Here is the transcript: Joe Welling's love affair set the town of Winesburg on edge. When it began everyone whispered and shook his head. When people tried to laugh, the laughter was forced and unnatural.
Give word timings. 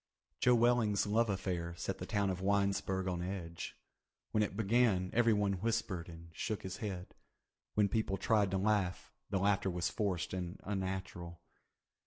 Joe 0.39 0.55
Welling's 0.55 1.05
love 1.05 1.29
affair 1.29 1.75
set 1.77 1.99
the 1.99 2.07
town 2.07 2.31
of 2.31 2.41
Winesburg 2.41 3.07
on 3.07 3.21
edge. 3.21 3.77
When 4.31 4.41
it 4.41 4.57
began 4.57 5.11
everyone 5.13 5.61
whispered 5.61 6.09
and 6.09 6.29
shook 6.33 6.63
his 6.63 6.77
head. 6.77 7.13
When 7.75 7.87
people 7.87 8.17
tried 8.17 8.49
to 8.49 8.57
laugh, 8.57 9.11
the 9.29 9.37
laughter 9.37 9.69
was 9.69 9.91
forced 9.91 10.33
and 10.33 10.59
unnatural. 10.63 11.39